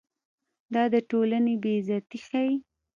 [0.73, 2.55] دا د ټولنې بې عزتي ښيي.